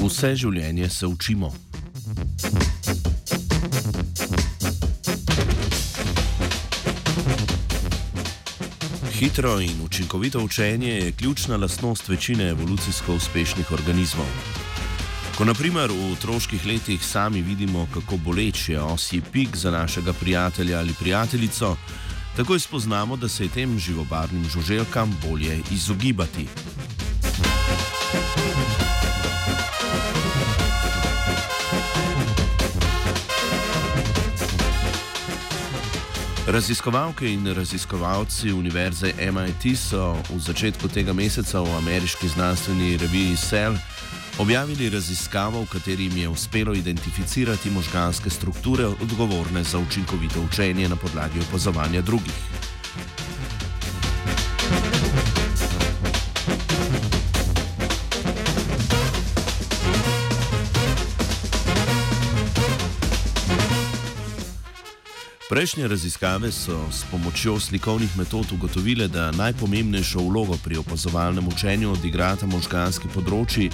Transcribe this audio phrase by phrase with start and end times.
[0.00, 1.52] Vse življenje se učimo.
[9.18, 14.26] Hitro in učinkovito učenje je ključna lastnost večine evolucijsko uspešnih organizmov.
[15.36, 20.78] Ko naprimer v otroških letih sami vidimo, kako boleč je osji pik za našega prijatelja
[20.78, 21.76] ali prijateljico,
[22.36, 26.46] takoj spoznamo, da se je tem živobarnim žuželkam bolje izogibati.
[36.50, 43.78] Raziskovalke in raziskovalci Univerze MIT so v začetku tega meseca v ameriški znanstveni reviji Cell
[44.42, 50.96] objavili raziskavo, v kateri jim je uspelo identificirati možganske strukture odgovorne za učinkovito učenje na
[50.96, 52.59] podlagi opazovanja drugih.
[65.50, 72.46] Prejšnje raziskave so s pomočjo slikovnih metod ugotovile, da najpomembnejšo vlogo pri opazovalnem učenju odigrata
[72.46, 73.66] možganski področji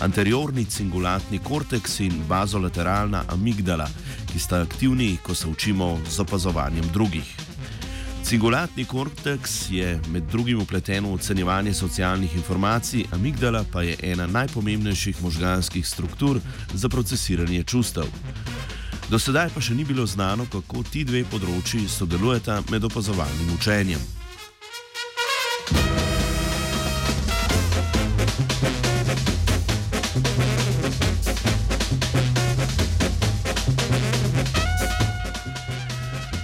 [0.00, 3.90] anteriorni cingulatni korteks in bazolateralna amigdala,
[4.32, 7.28] ki sta aktivni, ko se učimo z opazovanjem drugih.
[8.24, 15.20] Cingulatni korteks je med drugim upleten v ocenjevanje socialnih informacij, amigdala pa je ena najpomembnejših
[15.20, 16.40] možganskih struktur
[16.72, 18.08] za procesiranje čustev.
[19.10, 24.19] Do sedaj pa še ni bilo znano, kako ti dve področji sodelujeta med opazovalnim učenjem.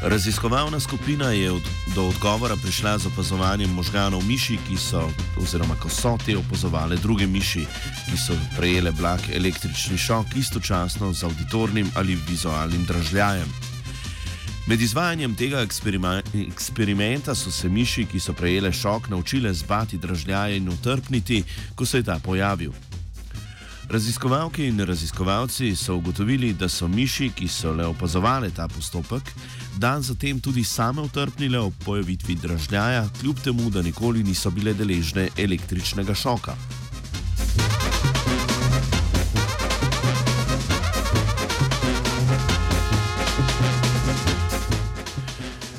[0.09, 1.62] Raziskovalna skupina je od,
[1.94, 5.11] do odgovora prišla z opazovanjem možganov miši, ki so,
[5.43, 7.65] oziroma ko so te opazovale druge miši,
[8.06, 13.50] ki so prejele blag električni šok istočasno z auditornim ali vizualnim dražljajem.
[14.66, 15.66] Med izvajanjem tega
[16.47, 21.99] eksperimenta so se miši, ki so prejele šok, naučile zbati dražljaje in utrpniti, ko se
[21.99, 22.72] je ta pojavil.
[23.88, 29.30] Raziskovalki in raziskovalci so ugotovili, da so miši, ki so le opazovali ta postopek,
[29.78, 35.28] dan zatem tudi same utrpnile ob pojavitvi dražljaja, kljub temu, da nikoli niso bile deležne
[35.38, 36.56] električnega šoka.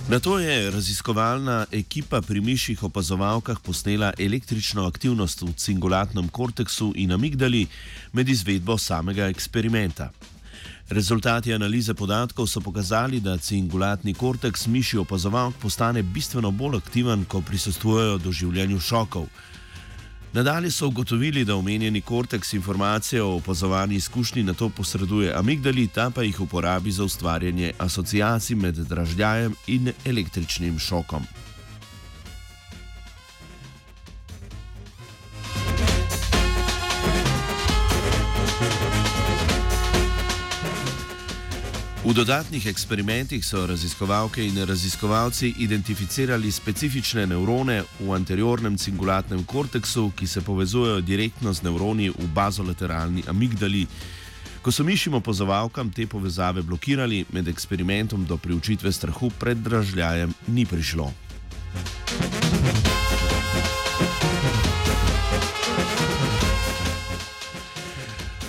[0.09, 7.11] Na to je raziskovalna ekipa pri mišjih opazovalkah posnela električno aktivnost v cingulatnem korteksu in
[7.11, 7.65] amigdali
[8.13, 10.09] med izvedbo samega eksperimenta.
[10.89, 17.41] Rezultati analize podatkov so pokazali, da cingulatni korteks mišji opazovalk postane bistveno bolj aktiven, ko
[17.41, 19.27] prisostvujejo doživljanju šokov.
[20.37, 26.09] Nadalje so ugotovili, da omenjeni korteks informacije o opazovanju izkušnji na to posreduje amigdali, ta
[26.09, 31.23] pa jih uporabi za ustvarjanje asociacij med dražljajem in električnim šokom.
[42.07, 50.27] V dodatnih eksperimentih so raziskovalke in raziskovalci identificirali specifične nevrone v anteriornem cingulatnem korteksu, ki
[50.27, 53.83] se povezujejo direktno z nevroni v bazolateralni amigdali.
[54.63, 60.65] Ko so mišim opozovalkam te povezave blokirali, med eksperimentom do priučitve strahu pred dražljajem ni
[60.65, 61.26] prišlo.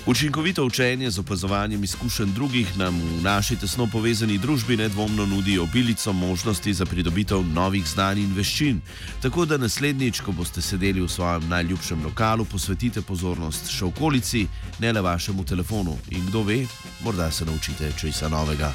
[0.09, 6.13] Učinkovito učenje z opazovanjem izkušenj drugih nam v naši tesno povezani družbi nedvomno nudi obilico
[6.13, 8.81] možnosti za pridobitev novih znanj in veščin.
[9.23, 14.47] Tako da naslednjič, ko boste sedeli v svojem najljubšem lokalu, posvetite pozornost še okolici,
[14.81, 15.99] ne le vašemu telefonu.
[16.09, 16.65] In kdo ve,
[17.05, 18.73] morda se naučite česa novega.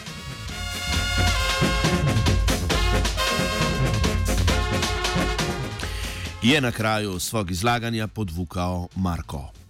[6.43, 9.62] Je na kraju svog izlaganja podvukal Marko.